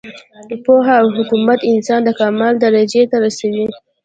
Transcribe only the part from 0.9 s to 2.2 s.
او حکمت انسان د